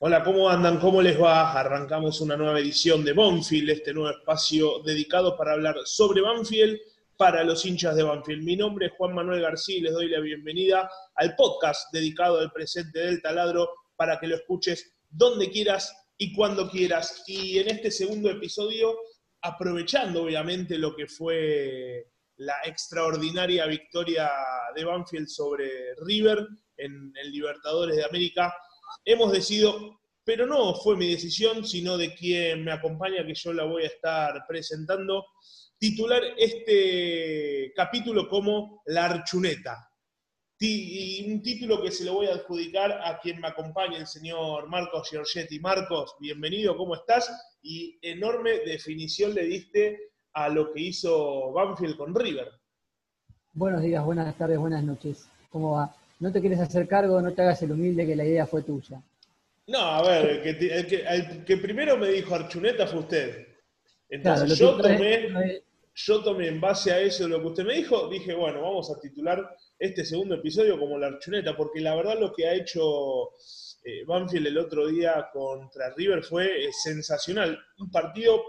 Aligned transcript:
Hola, 0.00 0.22
¿cómo 0.22 0.48
andan? 0.48 0.78
¿Cómo 0.78 1.02
les 1.02 1.20
va? 1.20 1.58
Arrancamos 1.58 2.20
una 2.20 2.36
nueva 2.36 2.60
edición 2.60 3.04
de 3.04 3.14
Banfield, 3.14 3.70
este 3.70 3.92
nuevo 3.92 4.16
espacio 4.16 4.78
dedicado 4.84 5.36
para 5.36 5.54
hablar 5.54 5.74
sobre 5.86 6.20
Banfield 6.20 6.78
para 7.16 7.42
los 7.42 7.66
hinchas 7.66 7.96
de 7.96 8.04
Banfield. 8.04 8.44
Mi 8.44 8.54
nombre 8.54 8.86
es 8.86 8.92
Juan 8.92 9.12
Manuel 9.12 9.42
García 9.42 9.78
y 9.78 9.80
les 9.80 9.92
doy 9.92 10.08
la 10.08 10.20
bienvenida 10.20 10.88
al 11.16 11.34
podcast 11.34 11.92
dedicado 11.92 12.38
al 12.38 12.52
presente 12.52 13.00
del 13.00 13.20
taladro 13.20 13.70
para 13.96 14.20
que 14.20 14.28
lo 14.28 14.36
escuches 14.36 14.94
donde 15.10 15.50
quieras 15.50 15.92
y 16.16 16.32
cuando 16.32 16.70
quieras. 16.70 17.24
Y 17.26 17.58
en 17.58 17.66
este 17.66 17.90
segundo 17.90 18.30
episodio, 18.30 18.96
aprovechando 19.42 20.22
obviamente 20.22 20.78
lo 20.78 20.94
que 20.94 21.08
fue 21.08 22.06
la 22.36 22.54
extraordinaria 22.64 23.66
victoria 23.66 24.30
de 24.76 24.84
Banfield 24.84 25.26
sobre 25.26 25.96
River 25.96 26.46
en 26.76 27.12
el 27.20 27.32
Libertadores 27.32 27.96
de 27.96 28.04
América, 28.04 28.54
hemos 29.04 29.32
decidido, 29.32 30.00
pero 30.24 30.46
no 30.46 30.74
fue 30.74 30.96
mi 30.96 31.10
decisión, 31.10 31.64
sino 31.64 31.96
de 31.96 32.14
quien 32.14 32.64
me 32.64 32.72
acompaña, 32.72 33.26
que 33.26 33.34
yo 33.34 33.52
la 33.52 33.64
voy 33.64 33.84
a 33.84 33.88
estar 33.88 34.44
presentando, 34.46 35.24
titular 35.78 36.22
este 36.36 37.72
capítulo 37.74 38.28
como 38.28 38.82
La 38.86 39.06
Archuneta. 39.06 39.88
Y 40.60 41.32
un 41.32 41.40
título 41.40 41.80
que 41.80 41.92
se 41.92 42.04
lo 42.04 42.14
voy 42.14 42.26
a 42.26 42.34
adjudicar 42.34 42.90
a 43.04 43.20
quien 43.20 43.40
me 43.40 43.46
acompaña, 43.46 43.96
el 43.98 44.08
señor 44.08 44.68
Marcos 44.68 45.08
Giorgetti. 45.08 45.60
Marcos, 45.60 46.16
bienvenido, 46.18 46.76
¿cómo 46.76 46.96
estás? 46.96 47.30
Y 47.62 47.96
enorme 48.02 48.58
definición 48.66 49.34
le 49.34 49.44
diste 49.44 50.10
a 50.32 50.48
lo 50.48 50.72
que 50.72 50.80
hizo 50.80 51.52
Banfield 51.52 51.96
con 51.96 52.12
River. 52.12 52.50
Buenos 53.52 53.82
días, 53.82 54.04
buenas 54.04 54.36
tardes, 54.36 54.58
buenas 54.58 54.82
noches. 54.82 55.28
¿Cómo 55.50 55.72
va? 55.72 55.94
No 56.20 56.32
te 56.32 56.40
quieres 56.40 56.60
hacer 56.60 56.88
cargo, 56.88 57.20
no 57.20 57.32
te 57.32 57.42
hagas 57.42 57.62
el 57.62 57.72
humilde 57.72 58.06
que 58.06 58.16
la 58.16 58.24
idea 58.24 58.46
fue 58.46 58.62
tuya. 58.62 59.00
No, 59.66 59.78
a 59.78 60.02
ver, 60.02 60.46
el 60.46 61.44
que, 61.44 61.56
primero 61.58 61.96
me 61.98 62.08
dijo 62.08 62.34
Archuneta 62.34 62.86
fue 62.86 63.00
usted. 63.00 63.46
Entonces 64.08 64.58
yo, 64.58 64.78
tomé, 64.78 65.62
yo 65.94 66.22
tomé 66.22 66.48
en 66.48 66.60
base 66.60 66.90
a 66.90 67.00
eso 67.00 67.28
lo 67.28 67.40
que 67.40 67.46
usted 67.48 67.64
me 67.64 67.74
dijo, 67.74 68.08
dije, 68.08 68.34
bueno, 68.34 68.62
vamos 68.62 68.90
a 68.90 68.98
titular 68.98 69.56
este 69.78 70.04
segundo 70.04 70.36
episodio 70.36 70.78
como 70.78 70.98
la 70.98 71.08
Archuneta, 71.08 71.54
porque 71.54 71.80
la 71.80 71.94
verdad 71.94 72.18
lo 72.18 72.32
que 72.32 72.48
ha 72.48 72.54
hecho 72.54 73.30
eh, 73.84 74.04
Banfield 74.06 74.46
el 74.46 74.58
otro 74.58 74.86
día 74.86 75.28
contra 75.32 75.92
River 75.94 76.22
fue 76.22 76.64
eh, 76.64 76.70
sensacional. 76.72 77.58
Un 77.78 77.90
partido, 77.90 78.42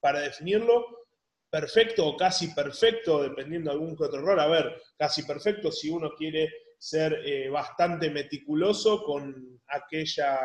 para 0.00 0.20
definirlo, 0.20 1.06
perfecto 1.48 2.06
o 2.06 2.16
casi 2.16 2.48
perfecto, 2.48 3.22
dependiendo 3.22 3.70
de 3.70 3.74
algún 3.74 3.96
que 3.96 4.04
otro 4.04 4.18
error. 4.18 4.40
A 4.40 4.48
ver, 4.48 4.82
casi 4.98 5.22
perfecto 5.22 5.70
si 5.70 5.90
uno 5.90 6.10
quiere 6.16 6.50
ser 6.78 7.20
eh, 7.24 7.48
bastante 7.48 8.10
meticuloso 8.10 9.02
con 9.02 9.60
aquella 9.68 10.38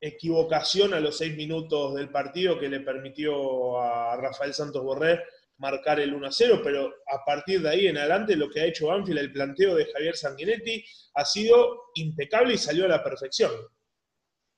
equivocación 0.00 0.94
a 0.94 1.00
los 1.00 1.18
seis 1.18 1.36
minutos 1.36 1.94
del 1.94 2.10
partido 2.10 2.58
que 2.58 2.68
le 2.68 2.80
permitió 2.80 3.80
a 3.80 4.16
Rafael 4.16 4.54
Santos 4.54 4.82
Borré 4.82 5.20
marcar 5.58 5.98
el 5.98 6.14
1-0, 6.14 6.60
pero 6.62 6.86
a 6.86 7.24
partir 7.24 7.60
de 7.60 7.68
ahí 7.68 7.86
en 7.88 7.98
adelante 7.98 8.36
lo 8.36 8.48
que 8.48 8.60
ha 8.60 8.66
hecho 8.66 8.86
Banfield, 8.86 9.18
el 9.18 9.32
planteo 9.32 9.74
de 9.74 9.86
Javier 9.86 10.16
Sanguinetti, 10.16 10.84
ha 11.14 11.24
sido 11.24 11.90
impecable 11.96 12.54
y 12.54 12.58
salió 12.58 12.84
a 12.84 12.88
la 12.88 13.02
perfección. 13.02 13.50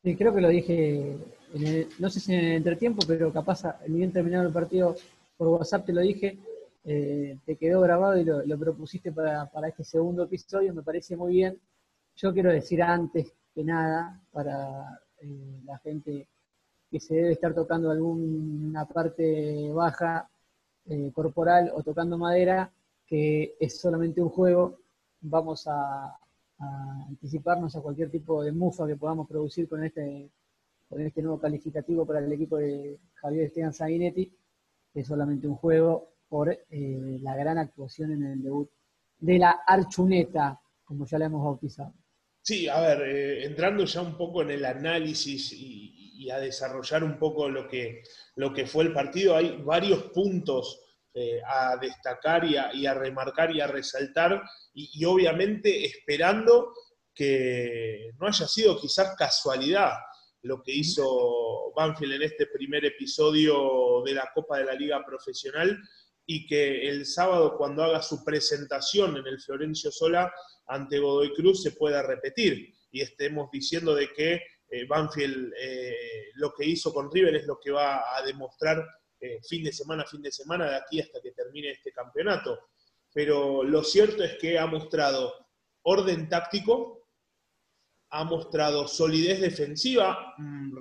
Sí, 0.03 0.15
creo 0.15 0.35
que 0.35 0.41
lo 0.41 0.49
dije, 0.49 1.17
no 1.99 2.11
sé 2.11 2.21
si 2.21 2.35
en 2.35 2.41
el 2.41 2.53
entretiempo, 2.57 3.03
pero 3.07 3.33
capaz, 3.33 3.63
bien 3.87 4.13
terminado 4.13 4.47
el 4.47 4.53
partido 4.53 4.95
por 5.37 5.49
WhatsApp 5.49 5.87
te 5.87 5.93
lo 5.93 6.03
dije, 6.03 6.39
eh, 6.85 7.39
te 7.45 7.57
quedó 7.57 7.81
grabado 7.81 8.19
y 8.19 8.25
lo, 8.25 8.59
propusiste 8.59 9.13
para, 9.13 9.51
este 9.69 9.85
segundo 9.85 10.25
episodio, 10.25 10.75
me 10.75 10.83
parece 10.83 11.17
muy 11.17 11.33
bien. 11.35 11.61
Yo 12.17 12.33
quiero 12.33 12.51
decir 12.51 12.83
antes 12.83 13.33
que 13.55 13.65
nada, 13.65 14.21
para 14.33 15.01
eh, 15.21 15.61
la 15.65 15.79
gente 15.79 16.29
que 16.91 17.01
se 17.01 17.15
debe 17.15 17.33
estar 17.33 17.55
tocando 17.55 17.91
alguna 17.91 18.87
parte 18.87 19.71
baja 19.73 20.29
eh, 20.87 21.11
corporal 21.15 21.71
o 21.75 21.83
tocando 21.83 22.19
madera, 22.19 22.73
que 23.07 23.57
es 23.61 23.81
solamente 23.81 24.21
un 24.23 24.31
juego, 24.31 24.79
vamos 25.21 25.67
a, 25.67 26.17
anticiparnos 27.09 27.75
a 27.77 27.81
cualquier 27.81 28.11
tipo 28.11 28.43
de 28.43 28.53
mufa 28.53 28.87
que 28.87 28.97
podamos 28.97 29.27
producir 29.27 29.67
con 29.69 29.83
este, 29.83 30.31
con 30.89 31.01
este 31.01 31.23
nuevo 31.23 31.41
calificativo 31.41 32.05
para 32.05 32.21
el 32.21 32.31
equipo 32.33 32.59
de 32.59 32.99
Javier 33.15 33.47
Esteban 33.47 33.73
Sanguinetti, 33.73 34.31
que 34.93 35.01
es 35.01 35.07
solamente 35.07 35.49
un 35.49 35.57
juego, 35.57 36.11
por 36.31 36.49
eh, 36.49 37.19
la 37.21 37.37
gran 37.37 37.59
actuación 37.59 38.13
en 38.13 38.25
el 38.25 38.43
debut 38.43 38.71
de 39.19 39.39
la 39.39 39.61
Archuneta, 39.67 40.59
como 40.85 41.05
ya 41.05 41.19
la 41.19 41.27
hemos 41.27 41.45
bautizado. 41.45 41.93
Sí, 42.41 42.69
a 42.69 42.81
ver, 42.81 43.03
eh, 43.03 43.45
entrando 43.45 43.85
ya 43.85 44.01
un 44.01 44.17
poco 44.17 44.41
en 44.43 44.53
el 44.53 44.65
análisis 44.65 45.53
y, 45.53 45.91
a 46.31 46.39
desarrollar 46.39 47.03
un 47.03 47.19
poco 47.19 47.49
lo 47.49 47.67
que, 47.67 48.03
lo 48.37 48.53
que 48.53 48.67
fue 48.67 48.85
el 48.85 48.93
partido, 48.93 49.35
hay 49.35 49.63
varios 49.63 50.03
puntos 50.13 50.81
eh, 51.13 51.41
a 51.45 51.77
destacar 51.79 52.45
y 52.45 52.87
a, 52.87 52.95
remarcar 52.95 53.51
y 53.57 53.61
a 53.61 53.67
resaltar, 53.67 54.41
y, 54.75 55.05
obviamente 55.07 55.85
esperando 55.85 56.73
que 57.13 58.13
no 58.19 58.29
haya 58.29 58.47
sido 58.47 58.79
quizás 58.79 59.17
casualidad 59.17 59.93
lo 60.43 60.63
que 60.63 60.73
hizo 60.73 61.73
Banfield 61.75 62.13
en 62.13 62.23
este 62.23 62.47
primer 62.47 62.85
episodio 62.85 64.03
de 64.05 64.15
la 64.15 64.31
Copa 64.35 64.59
de 64.59 64.67
la 64.67 64.75
Liga 64.75 65.05
Profesional, 65.05 65.77
y 66.33 66.47
que 66.47 66.89
el 66.89 67.07
sábado 67.07 67.57
cuando 67.59 67.83
haga 67.83 68.01
su 68.01 68.25
presentación 68.25 69.17
en 69.17 69.27
el 69.27 69.41
Florencio 69.41 69.91
Sola 69.91 70.33
ante 70.69 71.01
Godoy 71.01 71.35
Cruz 71.35 71.61
se 71.61 71.73
pueda 71.73 72.03
repetir 72.03 72.73
y 72.93 73.01
estemos 73.01 73.51
diciendo 73.51 73.97
de 73.97 74.13
que 74.13 74.35
eh, 74.69 74.87
Banfield 74.87 75.53
eh, 75.61 76.31
lo 76.35 76.55
que 76.55 76.65
hizo 76.67 76.95
con 76.95 77.11
River 77.11 77.35
es 77.35 77.47
lo 77.49 77.59
que 77.59 77.73
va 77.73 78.17
a 78.17 78.23
demostrar 78.23 78.81
eh, 79.19 79.41
fin 79.43 79.65
de 79.65 79.73
semana, 79.73 80.05
fin 80.07 80.23
de 80.23 80.31
semana, 80.31 80.71
de 80.71 80.77
aquí 80.77 81.01
hasta 81.01 81.21
que 81.21 81.33
termine 81.33 81.73
este 81.73 81.91
campeonato. 81.91 82.61
Pero 83.13 83.65
lo 83.65 83.83
cierto 83.83 84.23
es 84.23 84.39
que 84.39 84.57
ha 84.57 84.67
mostrado 84.67 85.35
orden 85.83 86.29
táctico, 86.29 87.09
ha 88.11 88.23
mostrado 88.23 88.87
solidez 88.87 89.41
defensiva, 89.41 90.33
mm, 90.39 90.77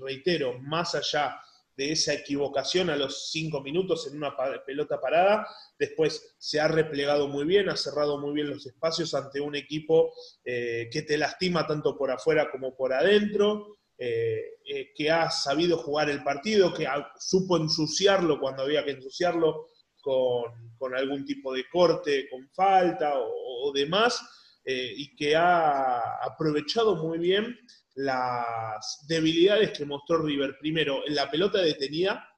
reitero, 0.00 0.58
más 0.60 0.94
allá 0.94 1.38
de 1.38 1.53
esa 1.76 2.12
equivocación 2.14 2.90
a 2.90 2.96
los 2.96 3.30
cinco 3.30 3.60
minutos 3.60 4.06
en 4.06 4.16
una 4.16 4.34
pelota 4.64 5.00
parada. 5.00 5.46
Después 5.78 6.36
se 6.38 6.60
ha 6.60 6.68
replegado 6.68 7.28
muy 7.28 7.44
bien, 7.44 7.68
ha 7.68 7.76
cerrado 7.76 8.18
muy 8.18 8.32
bien 8.32 8.50
los 8.50 8.66
espacios 8.66 9.14
ante 9.14 9.40
un 9.40 9.56
equipo 9.56 10.12
eh, 10.44 10.88
que 10.90 11.02
te 11.02 11.18
lastima 11.18 11.66
tanto 11.66 11.96
por 11.96 12.10
afuera 12.10 12.50
como 12.50 12.76
por 12.76 12.92
adentro, 12.92 13.78
eh, 13.98 14.42
eh, 14.66 14.92
que 14.94 15.10
ha 15.10 15.30
sabido 15.30 15.78
jugar 15.78 16.10
el 16.10 16.22
partido, 16.22 16.72
que 16.72 16.86
supo 17.18 17.56
ensuciarlo 17.56 18.38
cuando 18.38 18.62
había 18.62 18.84
que 18.84 18.92
ensuciarlo 18.92 19.68
con, 20.00 20.94
algún 20.94 21.24
tipo 21.24 21.52
de 21.52 21.64
corte, 21.72 22.28
con 22.28 22.48
falta 22.50 23.14
o 23.16 23.72
demás, 23.74 24.20
y 24.66 25.14
que 25.16 25.36
ha 25.36 26.22
aprovechado 26.22 26.96
muy 26.96 27.18
bien 27.18 27.54
las 27.94 29.04
debilidades 29.06 29.76
que 29.76 29.84
mostró 29.84 30.22
River. 30.22 30.56
Primero, 30.58 31.06
en 31.06 31.14
la 31.14 31.30
pelota 31.30 31.58
detenida 31.58 32.28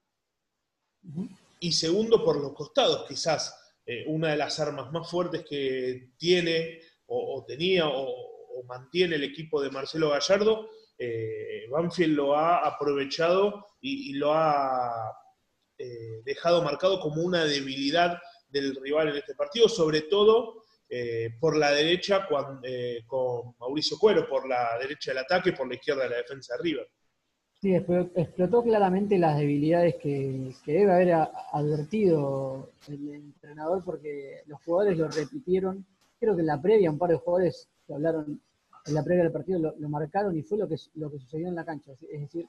y 1.60 1.72
segundo, 1.72 2.24
por 2.24 2.40
los 2.40 2.52
costados. 2.52 3.06
Quizás 3.08 3.58
eh, 3.84 4.04
una 4.06 4.30
de 4.30 4.36
las 4.36 4.58
armas 4.60 4.92
más 4.92 5.08
fuertes 5.08 5.44
que 5.48 6.10
tiene 6.18 6.80
o, 7.06 7.44
tenía 7.46 7.88
o, 7.88 8.34
mantiene 8.66 9.16
el 9.16 9.24
equipo 9.24 9.62
de 9.62 9.70
Marcelo 9.70 10.10
Gallardo, 10.10 10.70
eh, 10.98 11.66
Banfield 11.70 12.16
lo 12.16 12.36
ha 12.36 12.66
aprovechado 12.66 13.66
y, 13.80 14.14
lo 14.14 14.32
ha 14.32 15.12
eh, 15.78 16.22
dejado 16.24 16.62
marcado 16.62 16.98
como 16.98 17.22
una 17.22 17.44
debilidad 17.44 18.18
del 18.48 18.74
rival 18.76 19.10
en 19.10 19.16
este 19.18 19.34
partido, 19.34 19.68
sobre 19.68 20.00
todo 20.02 20.64
eh, 20.88 21.30
por 21.40 21.56
la 21.56 21.72
derecha 21.72 22.28
eh, 22.62 23.00
con, 23.06 23.54
Mauricio 23.58 23.98
Cuero, 23.98 24.28
por 24.28 24.48
la 24.48 24.78
derecha 24.80 25.10
del 25.10 25.18
ataque, 25.18 25.52
por 25.52 25.66
la 25.66 25.74
izquierda 25.74 26.04
de 26.04 26.10
la 26.10 26.16
defensa 26.16 26.54
de 26.56 26.62
River. 26.62 26.88
Sí, 27.60 27.74
explotó 27.74 28.62
claramente 28.62 29.18
las 29.18 29.38
debilidades 29.38 29.96
que, 29.96 30.52
debe 30.66 30.92
haber 30.92 31.14
advertido 31.52 32.70
el 32.86 33.14
entrenador 33.14 33.82
porque 33.84 34.42
los 34.46 34.62
jugadores 34.62 34.98
lo 34.98 35.08
repitieron. 35.08 35.84
Creo 36.20 36.36
que 36.36 36.42
en 36.42 36.46
la 36.46 36.60
previa 36.60 36.90
un 36.90 36.98
par 36.98 37.10
de 37.10 37.16
jugadores 37.16 37.68
que 37.86 37.94
hablaron 37.94 38.40
en 38.86 38.94
la 38.94 39.02
previa 39.02 39.24
del 39.24 39.32
partido 39.32 39.74
lo, 39.76 39.88
marcaron 39.88 40.36
y 40.36 40.42
fue 40.42 40.58
lo 40.58 40.68
que, 40.68 40.76
lo 40.94 41.10
que 41.10 41.18
sucedió 41.18 41.48
en 41.48 41.56
la 41.56 41.64
cancha. 41.64 41.92
Es 41.92 42.20
decir, 42.20 42.46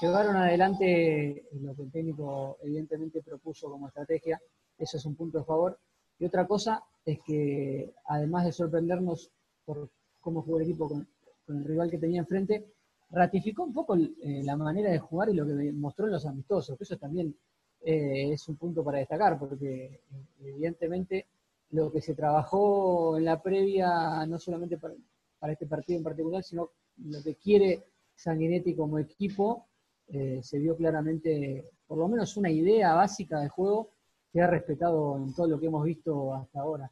llevaron 0.00 0.36
adelante 0.36 1.44
lo 1.52 1.74
que 1.74 1.82
el 1.82 1.90
técnico 1.90 2.58
evidentemente 2.62 3.22
propuso 3.22 3.70
como 3.70 3.88
estrategia. 3.88 4.40
Eso 4.76 4.96
es 4.98 5.04
un 5.06 5.14
punto 5.14 5.38
a 5.38 5.44
favor. 5.44 5.78
Y 6.18 6.24
otra 6.24 6.46
cosa 6.46 6.82
es 7.04 7.18
que, 7.24 7.92
además 8.06 8.44
de 8.44 8.52
sorprendernos 8.52 9.30
por 9.64 9.90
cómo 10.20 10.42
jugó 10.42 10.58
el 10.58 10.64
equipo 10.64 10.88
con, 10.88 11.08
el 11.48 11.64
rival 11.64 11.90
que 11.90 11.98
tenía 11.98 12.20
enfrente, 12.20 12.66
ratificó 13.10 13.62
un 13.62 13.72
poco 13.72 13.96
eh, 13.96 14.42
la 14.44 14.56
manera 14.56 14.90
de 14.90 14.98
jugar 14.98 15.30
y 15.30 15.34
lo 15.34 15.46
que 15.46 15.72
mostró 15.72 16.06
en 16.06 16.12
los 16.12 16.26
amistosos, 16.26 16.78
eso 16.78 16.98
también 16.98 17.34
eh, 17.80 18.32
es 18.32 18.48
un 18.48 18.56
punto 18.56 18.84
para 18.84 18.98
destacar, 18.98 19.38
porque 19.38 19.84
eh, 19.84 20.00
evidentemente 20.40 21.26
lo 21.70 21.90
que 21.90 22.00
se 22.00 22.14
trabajó 22.14 23.16
en 23.16 23.24
la 23.24 23.40
previa, 23.42 24.26
no 24.26 24.38
solamente 24.38 24.78
para 24.78 25.52
este 25.52 25.66
partido 25.66 25.98
en 25.98 26.04
particular, 26.04 26.42
sino 26.42 26.70
lo 27.04 27.22
que 27.22 27.36
quiere 27.36 27.84
Sanguinetti 28.14 28.74
como 28.74 28.98
equipo. 28.98 29.66
Eh, 30.08 30.40
se 30.42 30.58
vio 30.58 30.76
claramente, 30.76 31.70
por 31.86 31.98
lo 31.98 32.08
menos, 32.08 32.36
una 32.36 32.50
idea 32.50 32.94
básica 32.94 33.40
de 33.40 33.48
juego 33.48 33.90
que 34.32 34.40
ha 34.40 34.46
respetado 34.46 35.16
en 35.16 35.34
todo 35.34 35.48
lo 35.48 35.60
que 35.60 35.66
hemos 35.66 35.84
visto 35.84 36.34
hasta 36.34 36.60
ahora. 36.60 36.90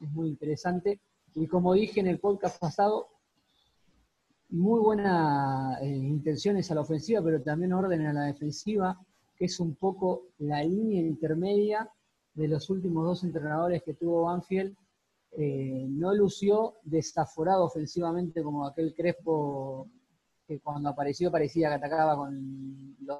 Es 0.00 0.10
muy 0.10 0.28
interesante. 0.28 1.00
Y 1.34 1.46
como 1.46 1.74
dije 1.74 2.00
en 2.00 2.06
el 2.06 2.20
podcast 2.20 2.60
pasado, 2.60 3.08
muy 4.50 4.80
buenas 4.80 5.80
eh, 5.82 5.86
intenciones 5.86 6.70
a 6.70 6.74
la 6.74 6.82
ofensiva, 6.82 7.22
pero 7.22 7.42
también 7.42 7.72
orden 7.72 8.06
a 8.06 8.12
la 8.12 8.24
defensiva, 8.24 8.98
que 9.36 9.46
es 9.46 9.58
un 9.58 9.74
poco 9.74 10.28
la 10.38 10.62
línea 10.62 11.00
intermedia 11.00 11.90
de 12.34 12.48
los 12.48 12.70
últimos 12.70 13.04
dos 13.04 13.24
entrenadores 13.24 13.82
que 13.82 13.94
tuvo 13.94 14.24
Banfield. 14.24 14.76
Eh, 15.36 15.86
no 15.88 16.14
lució 16.14 16.74
desaforado 16.84 17.64
ofensivamente 17.64 18.42
como 18.42 18.66
aquel 18.66 18.94
Crespo 18.94 19.88
que 20.46 20.60
cuando 20.60 20.90
apareció 20.90 21.32
parecía 21.32 21.70
que 21.70 21.74
atacaba 21.74 22.16
con 22.16 22.96
los 23.00 23.18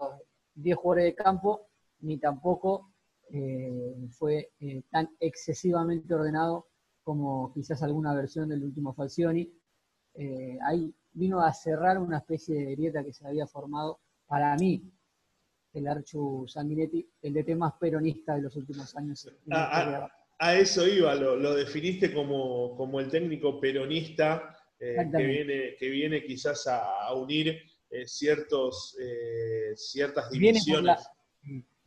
10 0.55 0.77
jugadores 0.77 1.05
de 1.07 1.15
campo, 1.15 1.67
ni 2.01 2.19
tampoco 2.19 2.94
eh, 3.31 3.94
fue 4.11 4.50
tan 4.91 5.11
excesivamente 5.21 6.12
ordenado 6.15 6.69
como 7.03 7.53
quizás 7.53 7.82
alguna 7.82 8.15
versión 8.15 8.49
del 8.49 8.65
último 8.65 8.94
Falcioni. 8.94 9.53
hay 10.62 10.94
vino 11.15 11.41
a 11.41 11.53
cerrar 11.53 11.99
una 11.99 12.19
especie 12.19 12.55
de 12.56 12.75
grieta 12.75 13.05
que 13.05 13.12
se 13.12 13.26
había 13.26 13.47
formado 13.47 14.00
para 14.26 14.55
mí, 14.56 14.82
el 15.73 15.88
Archu 15.88 16.47
Sanguinetti, 16.47 17.09
el 17.23 17.32
DT 17.32 17.56
más 17.56 17.75
peronista 17.81 18.35
de 18.35 18.43
los 18.43 18.56
últimos 18.56 18.94
años. 18.97 19.29
A, 19.50 20.55
eso 20.56 20.87
iba, 20.87 21.15
lo, 21.15 21.55
definiste 21.55 22.12
como, 22.12 23.00
el 23.00 23.09
técnico 23.09 23.61
peronista 23.61 24.56
eh, 24.79 25.09
que, 25.11 25.25
viene, 25.25 25.77
que 25.79 25.88
viene 25.88 26.25
quizás 26.25 26.67
a, 26.67 27.15
unir 27.15 27.62
eh, 27.91 28.06
ciertos, 28.06 28.97
eh, 29.00 29.73
ciertas 29.77 30.31
divisiones. 30.31 31.06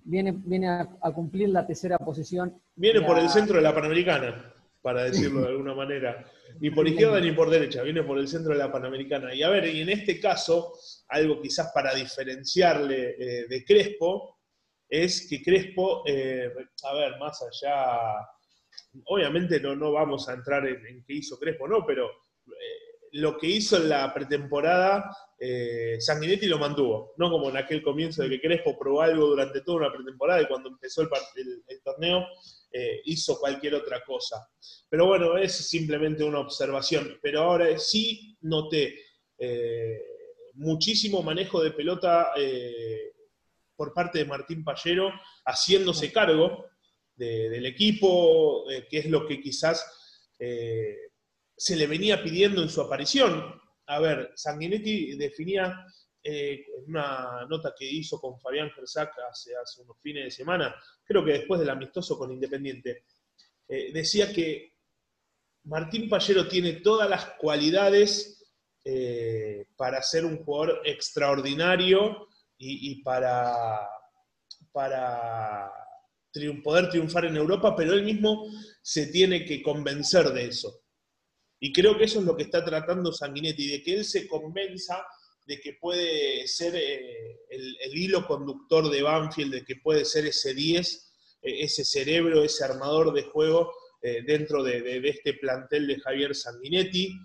Viene, 0.09 0.33
viene, 0.33 0.69
a, 0.69 1.11
cumplir 1.13 1.49
la 1.49 1.67
tercera 1.67 1.97
posición. 1.97 2.61
Viene 2.75 3.01
por 3.01 3.19
el 3.19 3.27
centro 3.27 3.57
de 3.57 3.61
la 3.61 3.75
Panamericana 3.75 4.53
para 4.81 5.03
decirlo 5.03 5.41
de 5.41 5.47
alguna 5.49 5.75
manera. 5.75 6.23
Ni 6.61 6.71
por 6.71 6.87
izquierda 6.87 7.19
ni 7.19 7.33
por 7.33 7.49
derecha, 7.49 7.83
viene 7.83 8.03
por 8.03 8.17
el 8.17 8.27
centro 8.29 8.53
de 8.53 8.59
la 8.59 8.71
Panamericana. 8.71 9.35
Y 9.35 9.43
a 9.43 9.49
ver, 9.49 9.65
y 9.65 9.81
en 9.81 9.89
este 9.89 10.17
caso, 10.17 10.73
algo 11.09 11.41
quizás 11.41 11.71
para 11.73 11.93
diferenciarle 11.93 13.15
eh, 13.19 13.47
de 13.49 13.65
Crespo, 13.65 14.39
es 14.87 15.27
que 15.29 15.43
Crespo, 15.43 16.03
eh, 16.07 16.49
a 16.83 16.93
ver, 16.93 17.17
más 17.19 17.41
allá, 17.41 18.29
obviamente 19.07 19.59
no, 19.59 19.75
no 19.75 19.91
vamos 19.91 20.29
a 20.29 20.33
entrar 20.35 20.65
en, 20.65 21.03
qué 21.05 21.15
hizo 21.15 21.37
Crespo, 21.37 21.67
no, 21.67 21.85
pero 21.85 22.05
eh, 22.05 22.86
lo 23.19 23.37
que 23.37 23.47
hizo 23.47 23.77
en 23.77 23.89
la 23.89 24.13
pretemporada, 24.13 25.09
Sanguinetti 25.99 26.47
lo 26.47 26.57
mantuvo, 26.57 27.13
no 27.17 27.29
como 27.29 27.49
en 27.49 27.57
aquel 27.57 27.83
comienzo 27.83 28.23
de 28.23 28.29
que 28.29 28.41
Crespo 28.41 28.77
probó 28.77 29.01
algo 29.01 29.27
durante 29.27 29.61
toda 29.61 29.77
una 29.77 29.93
pretemporada 29.93 30.41
y 30.41 30.47
cuando 30.47 30.69
empezó 30.69 31.01
el 31.01 31.81
torneo 31.83 32.25
eh, 32.71 33.01
hizo 33.05 33.39
cualquier 33.39 33.75
otra 33.75 34.03
cosa. 34.03 34.47
Pero 34.89 35.07
bueno, 35.07 35.37
es 35.37 35.53
simplemente 35.53 36.23
una 36.23 36.39
observación. 36.39 37.17
Pero 37.21 37.41
ahora 37.41 37.77
sí 37.79 38.37
noté 38.41 38.99
eh, 39.37 39.99
muchísimo 40.53 41.23
manejo 41.23 41.63
de 41.63 41.71
pelota 41.71 42.33
eh, 42.35 43.13
por 43.75 43.93
parte 43.93 44.19
de 44.19 44.25
Martín 44.25 44.63
Pallero, 44.63 45.11
haciéndose 45.45 46.11
cargo 46.11 46.65
del 47.15 47.65
equipo, 47.65 48.65
que 48.67 48.99
es 48.99 49.05
lo 49.07 49.25
que 49.25 49.41
quizás 49.41 49.83
se 51.57 51.75
le 51.75 51.87
venía 51.87 52.23
pidiendo 52.23 52.61
en 52.61 52.69
su 52.69 52.81
aparición. 52.81 53.59
A 53.87 53.99
ver, 53.99 54.31
Sanguinetti 54.35 55.17
definía 55.17 55.83
en 56.23 56.59
una 56.87 57.45
nota 57.49 57.73
que 57.77 57.85
hizo 57.85 58.19
con 58.19 58.39
Fabián 58.39 58.69
Gersac 58.71 59.13
hace, 59.29 59.55
hace 59.55 59.81
unos 59.81 59.97
fines 60.01 60.25
de 60.25 60.31
semana, 60.31 60.75
creo 61.05 61.23
que 61.23 61.33
después 61.33 61.59
del 61.59 61.69
amistoso 61.69 62.17
con 62.17 62.31
Independiente, 62.31 63.05
eh, 63.67 63.91
decía 63.93 64.31
que 64.33 64.73
Martín 65.63 66.09
Pallero 66.09 66.47
tiene 66.47 66.73
todas 66.73 67.09
las 67.09 67.25
cualidades 67.37 68.45
eh, 68.83 69.67
para 69.75 70.01
ser 70.01 70.25
un 70.25 70.43
jugador 70.43 70.81
extraordinario 70.85 72.27
y, 72.59 73.03
para, 73.03 73.87
para 74.71 75.71
poder 76.63 76.89
triunfar 76.89 77.25
en 77.25 77.35
Europa, 77.35 77.75
pero 77.75 77.93
él 77.93 78.03
mismo 78.03 78.45
se 78.81 79.07
tiene 79.07 79.45
que 79.45 79.61
convencer 79.61 80.31
de 80.31 80.45
eso. 80.45 80.81
Y 81.59 81.73
creo 81.73 81.97
que 81.97 82.05
eso 82.05 82.19
es 82.19 82.25
lo 82.25 82.35
que 82.35 82.43
está 82.43 82.63
tratando 82.63 83.11
Sanguinetti, 83.11 83.67
de 83.67 83.83
que 83.83 83.93
él 83.95 84.05
se 84.05 84.27
convenza 84.27 85.03
de 85.47 85.61
que 85.61 85.73
puede 85.73 86.45
ser 86.45 86.75
eh, 86.75 87.39
el, 87.49 87.97
hilo 87.97 88.27
conductor 88.27 88.89
de 88.89 89.01
Banfield, 89.01 89.53
de 89.53 89.63
que 89.63 89.77
puede 89.77 90.03
ser 90.03 90.25
ese 90.25 90.53
10, 90.53 91.13
eh, 91.41 91.61
ese 91.61 91.85
cerebro, 91.85 92.43
ese 92.43 92.65
armador 92.65 93.13
de 93.13 93.23
juego 93.23 93.71
eh, 94.01 94.23
dentro 94.27 94.61
de, 94.61 95.01
este 95.07 95.35
plantel 95.35 95.87
de 95.87 95.99
Javier 95.99 96.35
Sanguinetti. 96.35 97.17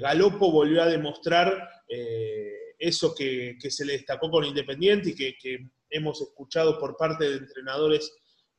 Galopo 0.00 0.50
volvió 0.50 0.82
a 0.82 0.86
demostrar 0.86 1.68
eso 2.78 3.14
que, 3.14 3.56
se 3.60 3.84
le 3.84 3.92
destacó 3.92 4.30
con 4.30 4.44
Independiente 4.44 5.10
y 5.10 5.14
que, 5.14 5.36
que 5.36 5.68
hemos 5.90 6.22
escuchado 6.22 6.80
por 6.80 6.96
parte 6.96 7.28
de 7.28 7.36
entrenadores 7.36 8.12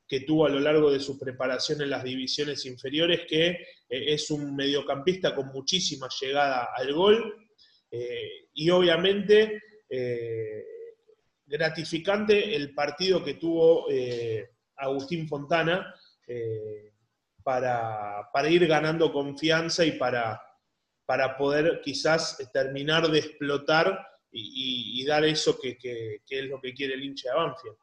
que 0.07 0.21
tuvo 0.21 0.45
a 0.45 0.49
lo 0.49 0.59
largo 0.59 0.91
de 0.91 0.99
su 0.99 1.17
preparación 1.17 1.81
en 1.81 1.89
las 1.89 2.03
divisiones 2.03 2.65
inferiores, 2.65 3.21
que 3.27 3.57
es 3.89 4.30
un 4.31 4.56
mediocampista 4.56 5.34
con 5.34 5.48
muchísima 5.48 6.07
llegada 6.19 6.69
al 6.75 6.94
gol, 6.94 7.48
eh, 7.89 8.50
y 8.54 8.69
obviamente, 8.69 9.62
eh, 9.89 10.66
gratificante 11.45 12.56
el 12.56 12.74
partido 12.74 13.24
que 13.24 13.36
tuvo 13.36 13.89
eh, 13.89 14.50
Agustín 14.75 15.28
Fontana 15.28 15.94
para, 17.44 18.50
ir 18.50 18.68
ganando 18.68 19.13
confianza 19.13 19.86
y 19.86 19.94
para, 19.94 20.42
poder 21.38 21.80
quizás 21.81 22.38
terminar 22.51 23.10
de 23.10 23.19
explotar 23.19 24.06
y, 24.30 25.06
dar 25.06 25.24
eso 25.24 25.57
que, 25.57 25.78
es 26.30 26.45
lo 26.45 26.60
que 26.60 26.74
quiere 26.74 26.95
el 26.95 27.04
hincha 27.04 27.30
de 27.30 27.36
Banfield. 27.36 27.78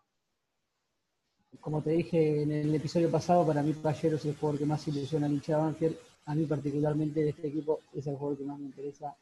Como 1.61 1.83
te 1.83 1.91
dije 1.91 2.43
en 2.43 2.53
el 2.53 2.75
episodio 2.75 3.11
pasado, 3.11 3.47
para 3.47 3.63
mí 3.63 3.73
Pallero 3.73 4.17
es 4.17 4.25
el 4.25 4.37
jugador 4.37 4.59
que 4.59 4.67
más 4.67 4.87
ilusiona 4.89 5.27
al 5.27 5.33
hincha 5.33 5.57
Banfield. 5.57 5.97
A 6.27 6.35
mí 6.35 6.47
particularmente 6.47 7.21
de 7.21 7.31
este 7.31 7.49
equipo 7.49 7.81
es 7.93 8.07
el 8.07 8.17
jugador 8.17 8.39
que 8.39 8.45
más 8.45 8.59
me 8.59 8.67
interesa 8.67 9.15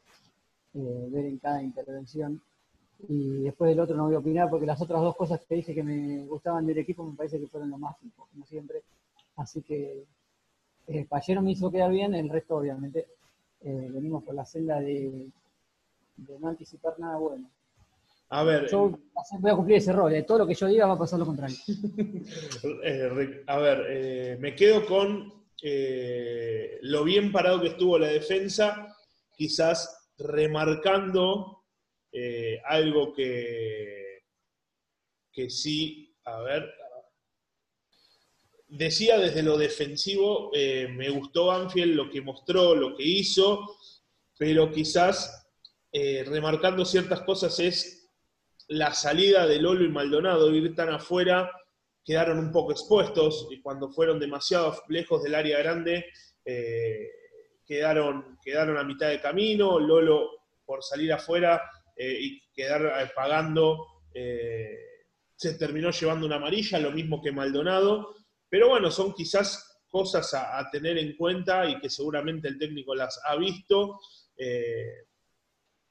eh, 0.73 1.07
ver 1.09 1.25
en 1.25 1.37
cada 1.37 1.61
intervención. 1.61 2.41
Y 3.07 3.43
después 3.43 3.69
del 3.69 3.79
otro 3.79 3.95
no 3.95 4.05
voy 4.05 4.15
a 4.15 4.19
opinar 4.19 4.49
porque 4.49 4.65
las 4.65 4.81
otras 4.81 5.01
dos 5.01 5.15
cosas 5.15 5.41
que 5.45 5.55
dije 5.55 5.75
que 5.75 5.83
me 5.83 6.25
gustaban 6.25 6.65
del 6.65 6.77
equipo 6.77 7.03
me 7.03 7.15
parece 7.15 7.39
que 7.39 7.47
fueron 7.47 7.69
lo 7.69 7.77
más 7.77 7.95
como 8.15 8.45
siempre. 8.45 8.83
Así 9.35 9.61
que 9.61 10.05
el 10.87 11.05
Pallero 11.05 11.41
me 11.41 11.51
hizo 11.51 11.71
quedar 11.71 11.91
bien, 11.91 12.13
el 12.13 12.29
resto 12.29 12.57
obviamente 12.57 13.07
eh, 13.61 13.89
venimos 13.91 14.23
por 14.23 14.35
la 14.35 14.45
senda 14.45 14.79
de, 14.79 15.29
no 16.39 16.47
anticipar 16.47 16.99
nada 16.99 17.17
bueno. 17.17 17.49
A 18.29 18.43
ver. 18.43 18.69
Yo 18.69 18.99
voy 19.39 19.51
a 19.51 19.55
cumplir 19.55 19.77
ese 19.77 19.93
rol, 19.93 20.11
de 20.11 20.23
todo 20.23 20.39
lo 20.39 20.47
que 20.47 20.55
yo 20.55 20.67
diga 20.67 20.87
va 20.87 20.93
a 20.93 20.99
pasar 20.99 21.19
lo 21.19 21.25
contrario. 21.25 21.57
Eh, 22.83 23.43
a 23.47 23.57
ver, 23.57 24.39
me 24.39 24.55
quedo 24.55 24.85
con 24.85 25.31
lo 26.81 27.03
bien 27.03 27.31
parado 27.31 27.61
que 27.61 27.69
estuvo 27.69 27.97
la 27.97 28.07
defensa, 28.07 28.87
quizás 29.35 30.03
remarcando 30.17 31.63
eh, 32.11 32.61
algo 32.65 33.13
que, 33.13 34.19
que 35.31 35.49
sí, 35.49 36.15
a 36.25 36.41
ver, 36.41 36.71
decía 38.67 39.17
desde 39.17 39.41
lo 39.41 39.57
defensivo, 39.57 40.51
eh, 40.53 40.87
me 40.89 41.09
gustó 41.09 41.51
Anfield 41.51 41.95
lo 41.95 42.09
que 42.09 42.21
mostró, 42.21 42.75
lo 42.75 42.95
que 42.95 43.03
hizo, 43.03 43.77
pero 44.37 44.71
quizás 44.71 45.47
eh, 45.91 46.23
remarcando 46.23 46.85
ciertas 46.85 47.21
cosas 47.21 47.59
es 47.59 48.02
la 48.69 48.93
salida 48.93 49.45
de 49.47 49.59
Lolo 49.59 49.83
y 49.83 49.89
Maldonado, 49.89 50.53
ir 50.53 50.75
tan 50.75 50.89
afuera, 50.89 51.51
quedaron 52.03 52.39
un 52.39 52.51
poco 52.51 52.71
expuestos 52.71 53.47
y 53.51 53.61
cuando 53.61 53.89
fueron 53.89 54.19
demasiado 54.19 54.75
lejos 54.89 55.23
del 55.23 55.35
área 55.35 55.59
grande, 55.59 56.05
quedaron, 57.65 58.37
quedaron 58.43 58.77
a 58.77 58.83
mitad 58.83 59.09
de 59.09 59.21
camino, 59.21 59.79
Lolo 59.79 60.29
por 60.65 60.83
salir 60.83 61.11
afuera 61.13 61.61
eh, 61.95 62.17
y 62.19 62.41
quedar 62.53 62.81
eh, 62.85 63.11
pagando, 63.15 64.03
eh, 64.13 64.77
se 65.35 65.55
terminó 65.55 65.91
llevando 65.91 66.25
una 66.25 66.37
amarilla, 66.37 66.79
lo 66.79 66.91
mismo 66.91 67.21
que 67.21 67.31
Maldonado, 67.31 68.15
pero 68.49 68.69
bueno, 68.69 68.91
son 68.91 69.13
quizás 69.13 69.81
cosas 69.89 70.33
a, 70.33 70.67
tener 70.71 70.97
en 70.97 71.15
cuenta 71.15 71.69
y 71.69 71.79
que 71.79 71.89
seguramente 71.89 72.47
el 72.47 72.57
técnico 72.57 72.95
las 72.95 73.19
ha 73.25 73.35
visto. 73.35 73.99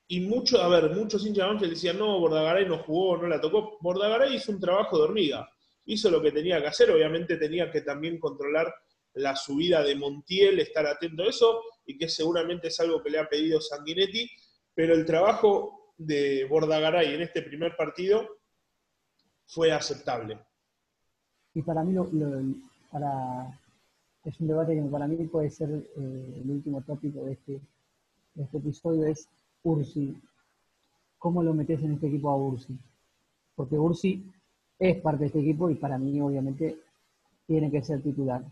Y 0.09 0.21
mucho, 0.21 0.61
a 0.61 0.69
ver, 0.69 0.95
muchos 0.95 1.27
hinchas 1.27 1.61
de 1.61 1.69
decían, 1.69 1.99
no, 1.99 2.19
Bordagaray 2.21 2.67
no 2.67 2.79
jugó, 2.79 3.17
no 3.17 3.29
la 3.29 3.41
tocó. 3.41 3.79
Bordagaray 3.81 4.37
hizo 4.37 4.53
un 4.53 4.61
trabajo 4.61 4.99
de 4.99 5.05
hormiga, 5.05 5.49
hizo 5.87 6.11
lo 6.11 6.21
que 6.21 6.33
tenía 6.33 6.61
que 6.61 6.69
hacer, 6.69 6.91
obviamente 6.91 7.37
tenía 7.37 7.71
que 7.71 7.81
también 7.81 8.19
controlar 8.19 8.73
la 9.15 9.37
subida 9.37 9.83
de 9.83 9.95
Montiel, 9.95 10.61
estar 10.61 10.87
atento 10.87 11.23
a 11.23 11.29
eso, 11.29 11.63
y 11.87 11.97
que 11.97 12.09
seguramente 12.09 12.69
es 12.69 12.81
algo 12.81 13.03
que 13.03 13.11
le 13.11 13.19
ha 13.19 13.29
pedido 13.29 13.61
Sanguinetti, 13.61 14.31
pero 14.75 14.95
el 14.95 15.05
trabajo 15.05 15.95
de 15.97 16.47
Bordagaray 16.49 17.15
en 17.15 17.23
este 17.23 17.43
primer 17.43 17.77
partido 17.77 18.39
fue 19.47 19.73
aceptable. 19.73 20.39
Y 21.55 21.63
para 21.63 21.85
mí, 21.85 21.95
para, 22.91 23.61
es 24.25 24.41
un 24.41 24.49
debate 24.49 24.75
que 24.75 24.83
para 24.83 25.07
mí 25.07 25.17
puede 25.27 25.51
ser 25.51 25.69
eh, 25.71 26.41
el 26.43 26.51
último 26.51 26.83
tópico 26.83 27.25
de 27.25 27.33
este, 27.33 27.61
de 28.35 28.43
este 28.45 28.59
episodio, 28.59 29.07
es 29.07 29.29
Ursi. 29.63 30.17
¿Cómo 31.19 31.43
lo 31.43 31.55
metes 31.55 31.83
en 31.83 31.93
este 31.93 32.09
equipo 32.09 32.31
a 32.31 32.37
Ursi? 32.37 32.77
Porque 33.55 33.77
Ursi 33.77 34.25
es 34.79 35.01
parte 35.01 35.21
de 35.21 35.27
este 35.27 35.41
equipo 35.41 35.71
y 35.71 35.75
para 35.77 35.99
mí 35.99 36.21
obviamente 36.21 36.79
tiene 37.47 37.71
que 37.71 37.83
ser 37.83 38.03
titular. 38.03 38.43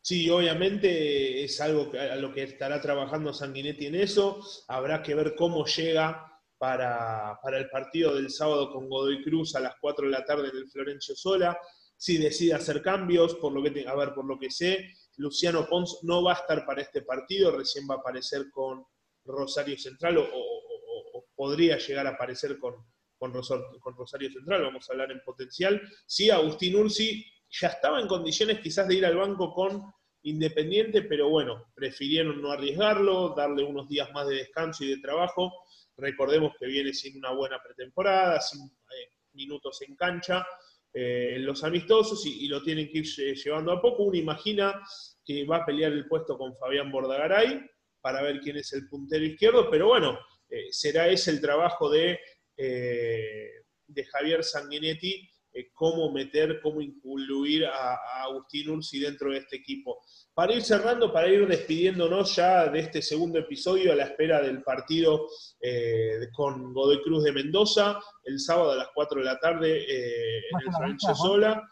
Sí, 0.00 0.28
obviamente 0.30 1.44
es 1.44 1.60
algo 1.60 1.90
a 1.96 2.16
lo 2.16 2.32
que 2.32 2.42
estará 2.42 2.80
trabajando 2.80 3.32
Sanguinetti 3.32 3.86
en 3.86 3.94
eso. 3.94 4.40
Habrá 4.66 5.02
que 5.02 5.14
ver 5.14 5.34
cómo 5.36 5.64
llega 5.64 6.32
para, 6.58 7.38
el 7.56 7.70
partido 7.70 8.14
del 8.14 8.30
sábado 8.30 8.72
con 8.72 8.88
Godoy 8.88 9.22
Cruz 9.22 9.56
a 9.56 9.60
las 9.60 9.74
4 9.80 10.06
de 10.06 10.12
la 10.12 10.24
tarde 10.24 10.48
en 10.48 10.56
el 10.56 10.68
Florencio 10.68 11.16
Sola. 11.16 11.58
Si 11.96 12.18
decide 12.18 12.54
hacer 12.54 12.82
cambios, 12.82 13.34
por 13.36 13.52
lo 13.52 13.62
que, 13.62 13.86
a 13.86 13.94
ver, 13.96 14.14
por 14.14 14.24
lo 14.24 14.38
que 14.38 14.50
sé, 14.50 14.90
Luciano 15.16 15.66
Pons 15.68 16.00
no 16.02 16.22
va 16.22 16.32
a 16.32 16.36
estar 16.36 16.64
para 16.64 16.82
este 16.82 17.02
partido, 17.02 17.50
recién 17.56 17.86
va 17.88 17.96
a 17.96 17.98
aparecer 17.98 18.50
con 18.50 18.84
Rosario 19.24 19.78
Central 19.78 20.18
o, 20.18 21.26
podría 21.34 21.76
llegar 21.78 22.06
a 22.06 22.10
aparecer 22.10 22.58
con, 22.58 22.74
con, 23.18 23.32
Rosario 23.32 24.30
Central, 24.30 24.62
vamos 24.62 24.88
a 24.88 24.92
hablar 24.92 25.10
en 25.10 25.20
potencial. 25.24 25.80
Sí, 26.06 26.30
Agustín 26.30 26.76
Ursi 26.76 27.24
ya 27.50 27.68
estaba 27.68 28.00
en 28.00 28.06
condiciones 28.06 28.60
quizás 28.60 28.86
de 28.86 28.94
ir 28.94 29.06
al 29.06 29.16
banco 29.16 29.52
con 29.52 29.82
Independiente, 30.24 31.02
pero 31.02 31.28
bueno, 31.28 31.72
prefirieron 31.74 32.40
no 32.40 32.52
arriesgarlo, 32.52 33.34
darle 33.36 33.64
unos 33.64 33.88
días 33.88 34.08
más 34.12 34.28
de 34.28 34.36
descanso 34.36 34.84
y 34.84 34.90
de 34.90 34.98
trabajo. 34.98 35.52
Recordemos 35.96 36.52
que 36.60 36.66
viene 36.66 36.94
sin 36.94 37.16
una 37.16 37.32
buena 37.32 37.60
pretemporada, 37.60 38.40
sin 38.40 38.64
eh, 38.64 39.10
minutos 39.32 39.82
en 39.82 39.96
cancha 39.96 40.46
eh, 40.94 41.32
en 41.36 41.46
los 41.46 41.64
amistosos 41.64 42.24
y, 42.24 42.46
lo 42.46 42.62
tienen 42.62 42.88
que 42.88 42.98
ir 42.98 43.06
llevando 43.34 43.72
a 43.72 43.82
poco. 43.82 44.04
Uno 44.04 44.16
imagina 44.16 44.80
que 45.24 45.44
va 45.44 45.56
a 45.56 45.66
pelear 45.66 45.90
el 45.92 46.06
puesto 46.06 46.38
con 46.38 46.56
Fabián 46.56 46.92
Bordagaray 46.92 47.60
para 48.02 48.20
ver 48.22 48.40
quién 48.40 48.56
es 48.56 48.72
el 48.74 48.88
puntero 48.88 49.24
izquierdo, 49.24 49.70
pero 49.70 49.86
bueno, 49.86 50.18
eh, 50.50 50.66
será 50.70 51.08
ese 51.08 51.30
el 51.30 51.40
trabajo 51.40 51.88
de 51.88 52.18
eh, 52.56 53.48
de 53.86 54.04
Javier 54.04 54.42
Sanguinetti, 54.42 55.28
eh, 55.52 55.70
cómo 55.74 56.10
meter, 56.12 56.60
cómo 56.62 56.80
incluir 56.80 57.66
a, 57.66 57.98
Agustín 58.24 58.70
Ursi 58.70 59.00
dentro 59.00 59.30
de 59.30 59.38
este 59.38 59.56
equipo. 59.56 60.00
Para 60.32 60.54
ir 60.54 60.62
cerrando, 60.62 61.12
para 61.12 61.28
ir 61.28 61.46
despidiéndonos 61.46 62.36
ya 62.36 62.68
de 62.68 62.80
este 62.80 63.02
segundo 63.02 63.38
episodio 63.38 63.92
a 63.92 63.96
la 63.96 64.04
espera 64.04 64.40
del 64.40 64.62
partido 64.62 65.26
eh, 65.60 66.28
con 66.32 66.72
Godoy 66.72 67.02
Cruz 67.02 67.24
de 67.24 67.32
Mendoza, 67.32 67.98
el 68.24 68.38
sábado 68.38 68.72
a 68.72 68.76
las 68.76 68.88
4 68.94 69.18
de 69.20 69.24
la 69.24 69.38
tarde 69.38 69.84
en 69.84 70.60
el 70.66 70.74
Florencio 70.74 71.14
Sola. 71.14 71.62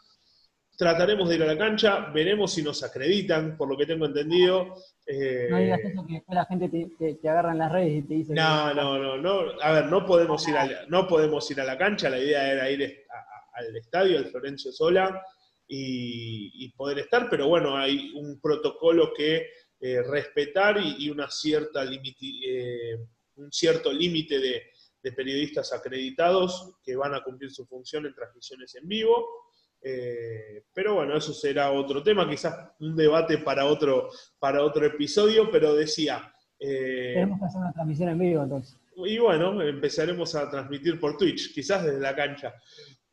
Trataremos 0.80 1.28
de 1.28 1.34
ir 1.34 1.42
a 1.42 1.46
la 1.46 1.58
cancha, 1.58 2.10
veremos 2.10 2.54
si 2.54 2.62
nos 2.62 2.82
acreditan, 2.82 3.54
por 3.54 3.68
lo 3.68 3.76
que 3.76 3.84
tengo 3.84 4.06
entendido. 4.06 4.76
Eh, 5.04 5.46
no 5.50 5.58
digas 5.58 5.80
eso 5.84 6.06
que 6.06 6.14
después 6.14 6.34
la 6.34 6.46
gente 6.46 6.70
te, 6.98 7.28
agarra 7.28 7.52
en 7.52 7.58
las 7.58 7.70
redes 7.70 7.98
y 7.98 8.08
te 8.08 8.14
dice. 8.14 8.32
No, 8.32 8.72
no, 8.72 8.98
no, 8.98 9.18
no. 9.18 9.60
A 9.60 9.72
ver, 9.72 9.86
no 9.90 10.06
podemos, 10.06 10.48
ir 10.48 10.56
a 10.56 10.64
la, 10.64 10.86
no 10.88 11.06
podemos 11.06 11.50
ir 11.50 11.60
a 11.60 11.64
la 11.64 11.76
cancha, 11.76 12.08
la 12.08 12.18
idea 12.18 12.50
era 12.50 12.70
ir 12.70 13.04
al 13.52 13.76
estadio, 13.76 14.16
al 14.16 14.30
Florencio 14.30 14.72
Sola, 14.72 15.22
y, 15.68 16.66
poder 16.70 17.00
estar, 17.00 17.28
pero 17.28 17.46
bueno, 17.46 17.76
hay 17.76 18.14
un 18.14 18.40
protocolo 18.40 19.12
que 19.14 19.48
eh, 19.80 20.02
respetar 20.02 20.78
y, 20.82 21.10
una 21.10 21.28
cierta 21.30 21.84
eh, 21.84 22.96
un 23.34 23.52
cierto 23.52 23.92
límite 23.92 24.38
de, 24.38 24.62
de 25.02 25.12
periodistas 25.12 25.74
acreditados 25.74 26.76
que 26.82 26.96
van 26.96 27.14
a 27.14 27.22
cumplir 27.22 27.50
su 27.50 27.66
función 27.66 28.06
en 28.06 28.14
transmisiones 28.14 28.74
en 28.76 28.88
vivo. 28.88 29.49
Eh, 29.82 30.64
pero 30.74 30.94
bueno, 30.96 31.16
eso 31.16 31.32
será 31.32 31.72
otro 31.72 32.02
tema, 32.02 32.28
quizás 32.28 32.72
un 32.80 32.94
debate 32.94 33.38
para 33.38 33.66
otro, 33.66 34.10
para 34.38 34.62
otro 34.62 34.84
episodio, 34.86 35.50
pero 35.50 35.74
decía... 35.74 36.32
Eh, 36.58 37.12
Tenemos 37.14 37.38
que 37.38 37.46
hacer 37.46 37.60
una 37.60 37.72
transmisión 37.72 38.08
en 38.10 38.18
vivo 38.18 38.42
entonces. 38.42 38.78
Y 38.96 39.18
bueno, 39.18 39.62
empezaremos 39.62 40.34
a 40.34 40.50
transmitir 40.50 41.00
por 41.00 41.16
Twitch, 41.16 41.54
quizás 41.54 41.84
desde 41.84 42.00
la 42.00 42.14
cancha, 42.14 42.54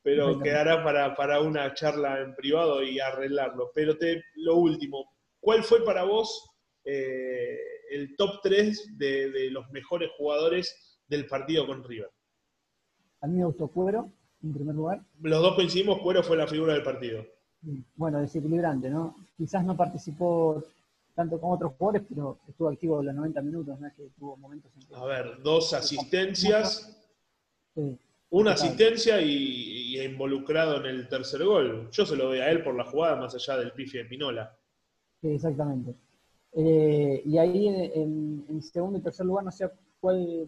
pero 0.01 0.39
quedará 0.39 0.83
para, 0.83 1.41
una 1.41 1.73
charla 1.73 2.19
en 2.19 2.35
privado 2.35 2.83
y 2.83 2.99
arreglarlo. 2.99 3.71
Pero 3.73 3.97
te, 3.97 4.21
lo 4.35 4.55
último, 4.55 5.05
¿cuál 5.39 5.63
fue 5.63 5.85
para 5.85 6.03
vos 6.03 6.49
eh, 6.83 7.57
el 7.91 8.15
top 8.17 8.41
3 8.43 8.97
de, 8.97 9.31
de 9.31 9.51
los 9.51 9.69
mejores 9.71 10.09
jugadores 10.17 10.99
del 11.07 11.25
partido 11.27 11.65
con 11.65 11.83
River? 11.83 12.09
A 13.21 13.27
mí 13.27 13.37
me 13.37 13.45
gustó 13.45 13.69
Cuero, 13.69 14.11
en 14.43 14.53
primer 14.53 14.75
lugar. 14.75 15.01
Los 15.21 15.41
dos 15.41 15.55
coincidimos, 15.55 15.99
Cuero 15.99 16.23
fue 16.23 16.37
la 16.37 16.47
figura 16.47 16.73
del 16.73 16.83
partido. 16.83 17.25
Bueno, 17.95 18.19
desequilibrante, 18.19 18.89
¿no? 18.89 19.15
Quizás 19.35 19.65
no 19.65 19.75
participó 19.75 20.63
tanto 21.17 21.39
como 21.41 21.53
otros 21.53 21.73
jugadores, 21.77 22.07
pero 22.07 22.37
estuvo 22.47 22.69
activo 22.69 23.01
los 23.01 23.15
90 23.15 23.41
minutos, 23.41 23.79
¿no? 23.79 23.89
que 23.95 24.03
tuvo 24.19 24.37
momentos 24.37 24.71
A 24.93 25.03
ver, 25.05 25.41
dos 25.41 25.73
asistencias, 25.73 26.95
una 28.29 28.51
asistencia 28.51 29.19
y, 29.19 29.99
involucrado 29.99 30.77
en 30.77 30.85
el 30.85 31.07
tercer 31.07 31.43
gol. 31.43 31.89
Yo 31.91 32.05
se 32.05 32.15
lo 32.15 32.25
doy 32.25 32.39
a 32.39 32.51
él 32.51 32.63
por 32.63 32.75
la 32.75 32.85
jugada, 32.85 33.15
más 33.15 33.33
allá 33.33 33.57
del 33.57 33.71
pifi 33.71 33.97
de 33.97 34.05
Pinola. 34.05 34.55
Sí, 35.19 35.29
exactamente. 35.29 35.95
Eh, 36.53 37.23
y 37.25 37.37
ahí 37.39 37.67
en, 37.67 38.61
segundo 38.61 38.99
y 38.99 39.01
tercer 39.01 39.25
lugar, 39.25 39.43
no 39.43 39.51
sé 39.51 39.67
cuál, 39.99 40.47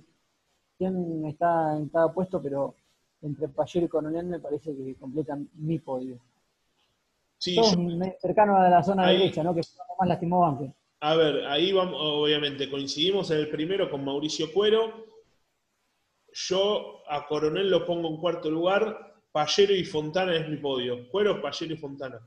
quién 0.77 1.25
está 1.25 1.75
en 1.77 1.89
cada 1.89 2.13
puesto, 2.13 2.39
pero 2.39 2.75
entre 3.21 3.47
Payero 3.49 3.85
y 3.85 3.89
Coronel 3.89 4.25
me 4.25 4.39
parece 4.39 4.75
que 4.75 4.95
completan 4.95 5.49
mi 5.55 5.79
podio. 5.79 6.19
Sí, 7.37 7.57
cercano 8.19 8.57
a 8.57 8.69
la 8.69 8.83
zona 8.83 9.07
derecha, 9.07 9.43
¿no? 9.43 9.55
Que 9.55 9.61
más 9.99 10.09
lastimó 10.09 10.41
Banfield. 10.41 10.73
A 11.01 11.15
ver, 11.15 11.45
ahí 11.45 11.71
vamos, 11.71 11.97
obviamente, 11.97 12.69
coincidimos 12.69 13.31
en 13.31 13.39
el 13.39 13.49
primero 13.49 13.89
con 13.89 14.03
Mauricio 14.03 14.51
Cuero. 14.53 15.05
Yo 16.33 17.01
a 17.07 17.25
Coronel 17.25 17.69
lo 17.69 17.85
pongo 17.85 18.09
en 18.09 18.17
cuarto 18.17 18.51
lugar. 18.51 19.15
Payero 19.31 19.73
y 19.73 19.85
Fontana 19.85 20.35
es 20.35 20.49
mi 20.49 20.57
podio. 20.57 21.09
Cuero, 21.09 21.41
Payero 21.41 21.73
y 21.73 21.77
Fontana. 21.77 22.19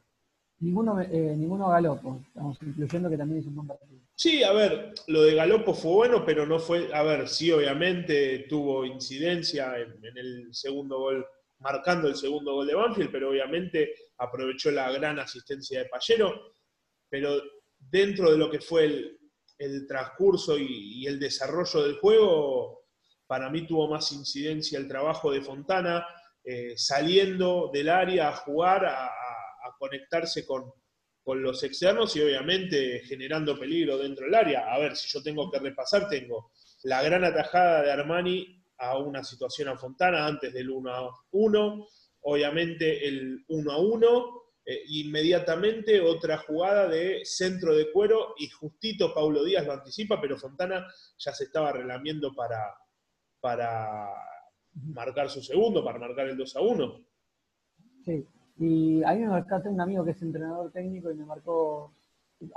Ninguno, 0.63 1.01
eh, 1.01 1.35
ninguno 1.37 1.69
Galopo. 1.71 2.21
Estamos 2.29 2.57
incluyendo 2.63 3.11
que 3.11 3.17
también 3.17 3.41
es 3.41 3.47
un 3.47 3.57
buen 3.57 3.67
partido. 3.67 3.99
Sí, 4.15 4.45
a 4.45 4.53
ver, 4.53 4.95
lo 5.09 5.23
de 5.23 5.35
Galopo 5.35 5.75
fue 5.75 5.91
bueno, 5.91 6.25
pero 6.25 6.47
no 6.47 6.61
fue. 6.61 6.89
A 6.95 7.03
ver, 7.03 7.29
sí, 7.29 7.51
obviamente 7.51 8.47
tuvo 8.49 8.85
incidencia 8.85 9.77
en, 9.77 10.17
el 10.17 10.55
segundo 10.55 11.01
gol, 11.01 11.27
marcando 11.59 12.07
el 12.07 12.15
segundo 12.15 12.55
gol 12.55 12.69
de 12.69 12.77
Banfield, 12.77 13.11
pero 13.11 13.31
obviamente 13.31 13.93
aprovechó 14.19 14.71
la 14.71 14.93
gran 14.93 15.19
asistencia 15.19 15.81
de 15.81 15.89
Payero. 15.89 16.55
Pero 17.09 17.43
dentro 17.77 18.31
de 18.31 18.39
lo 18.39 18.49
que 18.49 18.61
fue 18.61 18.85
el, 19.59 19.87
transcurso 19.89 20.57
y, 20.57 21.05
el 21.09 21.19
desarrollo 21.19 21.83
del 21.83 21.99
juego, 21.99 22.85
para 23.27 23.51
mí 23.51 23.67
tuvo 23.67 23.89
más 23.89 24.13
incidencia 24.13 24.79
el 24.79 24.87
trabajo 24.87 25.33
de 25.33 25.43
Fontana, 25.43 26.07
eh, 26.45 26.75
saliendo 26.77 27.69
del 27.73 27.89
área 27.89 28.29
a 28.29 28.37
jugar, 28.37 28.85
a 28.87 29.11
conectarse 29.83 30.47
con, 30.47 30.73
con 31.25 31.43
los 31.43 31.65
externos 31.65 32.15
y 32.15 32.21
obviamente 32.21 33.01
generando 33.01 33.59
peligro 33.59 33.99
dentro 33.99 34.27
del 34.27 34.37
área. 34.37 34.73
A 34.73 34.79
ver, 34.79 34.95
si 34.95 35.09
yo 35.09 35.21
tengo 35.21 35.51
que 35.51 35.59
repasar, 35.59 36.09
tengo 36.09 36.53
la 36.85 37.03
gran 37.03 37.25
atajada 37.25 37.83
de 37.83 37.91
Armani 37.91 38.65
a 38.79 38.97
una 38.99 39.25
situación 39.25 39.71
a 39.71 39.77
Fontana 39.77 40.25
antes 40.25 40.55
del 40.55 40.71
1 40.71 40.95
a 40.95 41.11
1, 41.33 41.87
obviamente 42.21 43.09
el 43.09 43.45
1 43.49 43.73
a 43.73 43.79
1, 43.79 44.43
eh, 44.67 44.83
inmediatamente 44.87 46.01
otra 46.01 46.39
jugada 46.39 46.87
de 46.87 47.23
centro 47.25 47.75
de 47.75 47.91
cuero 47.91 48.35
y 48.39 48.49
justito 48.51 49.13
Paulo 49.13 49.43
Díaz 49.43 49.67
lo 49.67 49.73
anticipa, 49.73 50.21
pero 50.21 50.39
Fontana 50.39 50.87
ya 51.19 51.33
se 51.33 51.45
estaba 51.45 51.73
relamiendo 51.73 52.33
para, 52.37 52.73
para 53.41 54.09
marcar 54.75 55.29
su 55.29 55.43
segundo, 55.43 55.85
para 55.85 55.99
marcar 55.99 56.29
el 56.29 56.37
2 56.37 56.55
a 56.55 56.61
1. 56.61 57.07
Sí, 58.05 58.27
y 58.63 59.03
a 59.03 59.13
mí 59.15 59.21
me 59.23 59.29
marcó, 59.29 59.61
un 59.69 59.81
amigo 59.81 60.05
que 60.05 60.13
es 60.13 60.23
entrenador 60.23 60.71
técnico 60.71 61.11
y 61.11 61.15
me 61.15 61.25
marcó, 61.25 61.93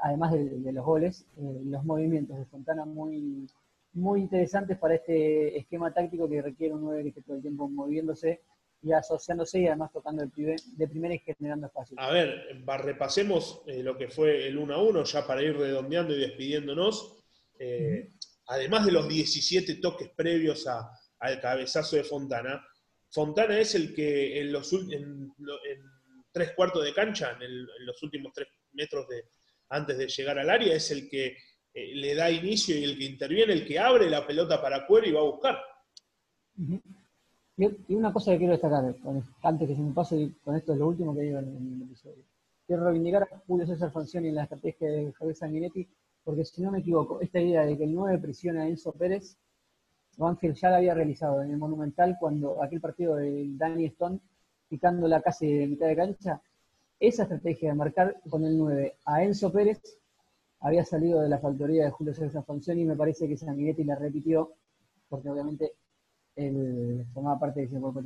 además 0.04 0.34
de, 0.34 0.72
los 0.72 0.86
goles, 0.86 1.26
eh, 1.38 1.62
los 1.66 1.84
movimientos 1.84 2.38
de 2.38 2.46
Fontana 2.46 2.86
muy, 2.86 3.48
muy 3.94 4.22
interesantes 4.22 4.78
para 4.78 4.94
este 4.96 5.58
esquema 5.58 5.92
táctico 5.92 6.30
que 6.30 6.44
requiere 6.44 6.76
un 6.76 6.82
9 6.82 7.02
que 7.02 7.10
esté 7.10 7.22
todo 7.24 7.38
el 7.38 7.42
tiempo 7.42 7.68
moviéndose 7.68 8.42
y 8.84 8.92
asociándose 8.92 9.62
y 9.62 9.68
además 9.68 9.92
tocando 9.92 10.22
el 10.22 10.32
de 10.32 10.88
primera 10.88 11.16
y 11.16 11.20
generando 11.20 11.66
espacio. 11.66 12.00
A 12.00 12.12
ver, 12.12 12.64
repasemos 12.84 13.64
eh, 13.66 13.82
lo 13.82 13.98
que 13.98 14.08
fue 14.08 14.48
el 14.48 14.60
1 14.60 14.76
a 14.76 14.84
1 14.84 15.04
ya 15.06 15.26
para 15.26 15.42
ir 15.42 15.58
redondeando 15.58 16.14
y 16.14 16.20
despidiéndonos. 16.20 17.18
Eh, 17.58 18.12
además 18.46 18.86
de 18.86 18.92
los 18.92 19.08
17 19.08 19.76
toques 19.78 20.10
previos 20.10 20.68
al 20.68 21.42
cabezazo 21.42 21.96
de 21.96 22.04
Fontana, 22.04 22.64
Fontana 23.10 23.58
es 23.60 23.74
el 23.76 23.96
que 23.96 24.42
en 24.42 24.52
los 24.52 24.74
en, 24.74 25.34
tres 26.36 26.52
cuartos 26.52 26.84
de 26.84 26.94
cancha, 26.94 27.38
en, 27.40 27.66
los 27.86 28.04
últimos 28.04 28.34
tres 28.34 28.50
metros 28.74 29.08
de, 29.08 29.24
antes 29.70 29.98
de 29.98 30.08
llegar 30.08 30.38
al 30.38 30.50
área, 30.50 30.76
es 30.76 30.92
el 30.92 31.10
que 31.10 31.38
eh, 31.74 31.96
le 31.96 32.14
da 32.14 32.30
inicio 32.30 32.78
y 32.78 32.84
el 32.84 32.98
que 32.98 33.06
interviene, 33.06 33.54
el 33.54 33.66
que 33.66 33.80
abre 33.80 34.10
la 34.10 34.28
pelota 34.28 34.62
para 34.62 34.86
Cuero 34.86 35.08
y 35.08 35.14
va 35.14 35.22
a 35.22 35.32
buscar. 35.32 35.58
Y 37.58 37.96
una 37.96 38.12
cosa 38.12 38.34
que 38.34 38.40
quiero 38.40 38.52
destacar, 38.52 38.94
antes 39.44 39.68
que 39.68 39.76
se 39.76 39.82
me 39.82 39.94
pase, 39.94 40.32
con 40.44 40.58
esto 40.58 40.74
es 40.74 40.80
lo 40.80 40.88
último 40.88 41.16
que 41.16 41.22
digo 41.22 41.40
en, 41.40 41.78
el 41.78 41.88
episodio. 41.88 42.22
Quiero 42.68 42.84
reivindicar 42.84 43.24
a 43.24 43.40
Julio 43.48 43.66
César 43.66 43.94
Fancioni 43.94 44.28
en 44.28 44.36
la 44.36 44.44
estrategia 44.44 44.90
de 44.90 45.14
Javier 45.14 45.38
Sanguinetti, 45.38 45.88
porque 46.22 46.44
si 46.44 46.62
no 46.62 46.72
me 46.72 46.80
equivoco, 46.80 47.22
esta 47.22 47.40
idea 47.40 47.66
de 47.66 47.78
que 47.78 47.86
el 47.86 47.94
9 47.94 48.18
presiona 48.18 48.64
a 48.64 48.68
Enzo 48.68 48.92
Pérez, 48.92 49.38
Banfield 50.18 50.56
ya 50.56 50.70
la 50.70 50.78
había 50.78 50.96
realizado 50.96 51.42
en 51.44 51.52
el 51.52 51.58
Monumental 51.58 52.18
cuando 52.20 52.62
aquel 52.62 52.82
partido 52.82 53.16
de 53.16 53.46
Danny 53.52 53.86
Stone, 53.86 54.20
picándola 54.70 55.22
casi 55.22 55.52
de 55.52 55.68
mitad 55.68 55.88
de 55.88 55.96
cancha, 55.96 56.42
esa 57.00 57.24
estrategia 57.24 57.70
de 57.70 57.76
marcar 57.76 58.18
con 58.30 58.46
el 58.46 58.58
9 58.58 58.98
a 59.06 59.24
Enzo 59.24 59.52
Pérez 59.52 59.82
había 60.62 60.84
salido 60.86 61.22
de 61.22 61.30
la 61.30 61.40
factoría 61.40 61.86
de 61.86 61.92
Julio 61.92 62.14
César 62.14 62.44
Fancioni 62.46 62.82
y 62.82 62.86
me 62.86 62.96
parece 62.96 63.28
que 63.28 63.38
Sanguinetti 63.38 63.84
la 63.84 63.96
repitió, 63.96 64.54
porque 65.10 65.30
obviamente 65.30 65.74
él 66.36 67.06
formaba 67.14 67.40
parte 67.40 67.62
de 67.62 67.66
ese 67.68 67.80
cuerpo 67.80 68.02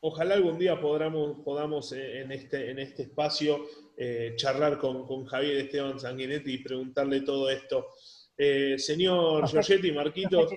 Ojalá 0.00 0.34
algún 0.34 0.58
día 0.58 0.80
podamos, 0.80 1.40
podamos 1.40 1.92
eh, 1.92 2.20
en, 2.20 2.32
este, 2.32 2.70
en 2.70 2.78
este 2.78 3.02
espacio 3.04 3.64
eh, 3.96 4.34
charlar 4.36 4.78
con, 4.78 5.24
Javier 5.24 5.56
Esteban 5.56 5.98
Sanguinetti 5.98 6.54
y 6.54 6.62
preguntarle 6.62 7.22
todo 7.22 7.48
esto. 7.50 7.88
Eh, 8.36 8.78
señor 8.78 9.48
Giorgetti, 9.48 9.92
Marquitos. 9.92 10.52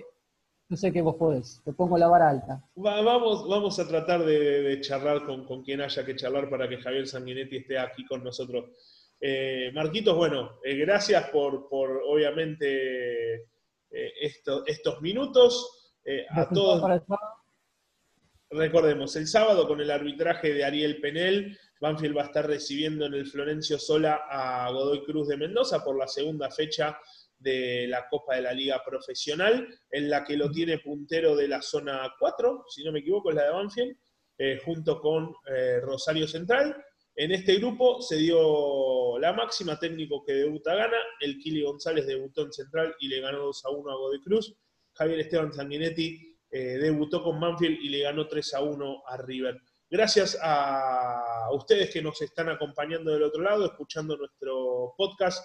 No 0.69 0.75
sé 0.75 0.91
qué 0.91 1.01
vos 1.01 1.15
podés, 1.15 1.61
te 1.63 1.71
pongo 1.71 1.97
la 1.97 2.07
vara 2.07 2.29
alta. 2.29 2.61
vamos, 2.75 3.47
vamos 3.47 3.79
a 3.79 3.87
tratar 3.87 4.25
de, 4.25 4.79
charlar 4.81 5.25
con, 5.25 5.63
quien 5.63 5.81
haya 5.81 6.05
que 6.05 6.15
charlar 6.15 6.49
para 6.49 6.67
que 6.67 6.77
Javier 6.77 7.07
Sanguinetti 7.07 7.57
esté 7.57 7.79
aquí 7.79 8.05
con 8.05 8.23
nosotros. 8.23 8.65
Marquitos, 9.73 10.15
bueno, 10.15 10.59
gracias 10.63 11.29
por, 11.29 11.69
por 11.69 12.01
obviamente 12.05 13.47
estos 13.89 15.01
minutos. 15.01 15.73
Eh, 16.05 16.25
a 16.29 16.47
todos. 16.47 17.03
Recordemos, 18.49 19.13
el 19.17 19.27
sábado 19.27 19.67
con 19.67 19.81
el 19.81 19.91
arbitraje 19.91 20.53
de 20.53 20.63
Ariel 20.63 21.01
Penel, 21.01 21.57
Banfield 21.81 22.15
va 22.15 22.21
a 22.21 22.25
estar 22.27 22.47
recibiendo 22.47 23.05
en 23.05 23.13
el 23.13 23.27
Florencio 23.27 23.77
Sola 23.77 24.21
a 24.29 24.71
Godoy 24.71 25.03
Cruz 25.03 25.27
de 25.27 25.35
Mendoza 25.35 25.83
por 25.83 25.97
la 25.97 26.07
segunda 26.07 26.49
fecha 26.49 26.97
de 27.39 27.87
la 27.87 28.07
Copa 28.09 28.35
de 28.35 28.41
la 28.41 28.53
Liga 28.53 28.81
Profesional, 28.83 29.67
en 29.91 30.09
la 30.09 30.23
que 30.23 30.37
lo 30.37 30.49
tiene 30.49 30.79
puntero 30.79 31.35
de 31.35 31.47
la 31.47 31.61
zona 31.61 32.13
4, 32.19 32.65
si 32.67 32.83
no 32.83 32.91
me 32.91 32.99
equivoco, 32.99 33.29
es 33.29 33.35
la 33.35 33.43
de 33.45 33.51
Banfield, 33.51 33.97
eh, 34.37 34.59
junto 34.63 34.99
con 34.99 35.33
eh, 35.47 35.79
Rosario 35.81 36.27
Central. 36.27 36.75
En 37.15 37.31
este 37.31 37.55
grupo 37.55 38.01
se 38.01 38.17
dio 38.17 39.17
la 39.19 39.33
máxima 39.33 39.79
técnico 39.79 40.23
que 40.23 40.33
debuta 40.33 40.75
gana, 40.75 40.97
el 41.19 41.39
Kili 41.39 41.63
González 41.63 42.05
debutó 42.05 42.43
en 42.43 42.53
Central 42.53 42.95
y 42.99 43.07
le 43.07 43.21
ganó 43.21 43.39
2 43.39 43.65
a 43.65 43.69
1 43.71 43.91
a 43.91 43.95
Godoy 43.95 44.21
Cruz. 44.21 44.55
Javier 44.93 45.19
Esteban 45.21 45.53
Sanguinetti 45.53 46.35
eh, 46.51 46.77
debutó 46.77 47.23
con 47.23 47.39
Manfield 47.39 47.79
y 47.81 47.89
le 47.89 48.01
ganó 48.01 48.27
3 48.27 48.53
a 48.53 48.61
1 48.61 49.03
a 49.07 49.17
River. 49.17 49.59
Gracias 49.89 50.37
a 50.41 51.49
ustedes 51.53 51.89
que 51.91 52.01
nos 52.01 52.21
están 52.21 52.49
acompañando 52.49 53.11
del 53.11 53.23
otro 53.23 53.41
lado, 53.41 53.65
escuchando 53.65 54.17
nuestro 54.17 54.93
podcast 54.97 55.43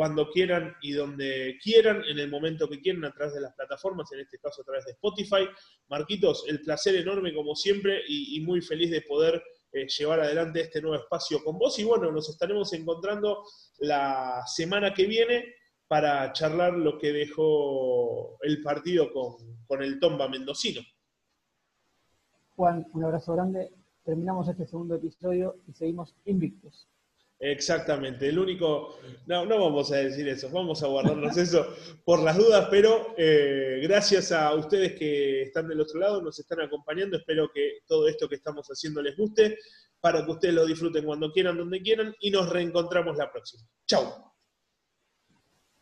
cuando 0.00 0.30
quieran 0.30 0.74
y 0.80 0.92
donde 0.92 1.58
quieran, 1.62 2.02
en 2.08 2.18
el 2.18 2.30
momento 2.30 2.66
que 2.70 2.80
quieran, 2.80 3.04
a 3.04 3.12
través 3.12 3.34
de 3.34 3.42
las 3.42 3.52
plataformas, 3.52 4.10
en 4.12 4.20
este 4.20 4.38
caso 4.38 4.62
a 4.62 4.64
través 4.64 4.86
de 4.86 4.92
Spotify. 4.92 5.46
Marquitos, 5.90 6.46
el 6.48 6.62
placer 6.62 6.96
enorme 6.96 7.34
como 7.34 7.54
siempre 7.54 8.00
y, 8.08 8.40
muy 8.40 8.62
feliz 8.62 8.90
de 8.90 9.02
poder 9.02 9.42
eh, 9.70 9.86
llevar 9.86 10.20
adelante 10.20 10.62
este 10.62 10.80
nuevo 10.80 10.96
espacio 10.96 11.44
con 11.44 11.58
vos. 11.58 11.78
Y 11.78 11.84
bueno, 11.84 12.10
nos 12.10 12.30
estaremos 12.30 12.72
encontrando 12.72 13.44
la 13.80 14.42
semana 14.46 14.94
que 14.94 15.04
viene 15.04 15.44
para 15.86 16.32
charlar 16.32 16.72
lo 16.72 16.96
que 16.96 17.12
dejó 17.12 18.38
el 18.40 18.62
partido 18.62 19.12
con, 19.12 19.82
el 19.82 20.00
Tomba 20.00 20.28
Mendocino. 20.28 20.80
Juan, 22.56 22.86
un 22.94 23.04
abrazo 23.04 23.34
grande. 23.34 23.70
Terminamos 24.02 24.48
este 24.48 24.66
segundo 24.66 24.94
episodio 24.94 25.56
y 25.68 25.74
seguimos 25.74 26.14
invictos. 26.24 26.88
Exactamente, 27.42 28.28
el 28.28 28.38
único, 28.38 28.98
no, 29.24 29.46
no 29.46 29.58
vamos 29.58 29.90
a 29.92 29.96
decir 29.96 30.28
eso, 30.28 30.50
vamos 30.50 30.82
a 30.82 30.88
guardarnos 30.88 31.34
eso 31.38 31.74
por 32.04 32.22
las 32.22 32.36
dudas, 32.36 32.68
pero 32.70 33.14
eh, 33.16 33.80
gracias 33.82 34.30
a 34.30 34.54
ustedes 34.54 34.92
que 34.92 35.44
están 35.44 35.66
del 35.66 35.80
otro 35.80 35.98
lado, 36.00 36.20
nos 36.20 36.38
están 36.38 36.60
acompañando, 36.60 37.16
espero 37.16 37.50
que 37.50 37.78
todo 37.86 38.08
esto 38.08 38.28
que 38.28 38.34
estamos 38.34 38.68
haciendo 38.68 39.00
les 39.00 39.16
guste, 39.16 39.56
para 40.00 40.22
que 40.22 40.32
ustedes 40.32 40.54
lo 40.54 40.66
disfruten 40.66 41.06
cuando 41.06 41.32
quieran, 41.32 41.56
donde 41.56 41.80
quieran, 41.80 42.14
y 42.20 42.30
nos 42.30 42.46
reencontramos 42.50 43.16
la 43.16 43.32
próxima. 43.32 43.62
Chao. 43.86 44.29